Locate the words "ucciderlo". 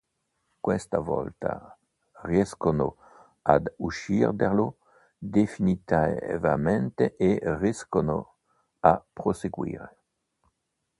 3.77-4.77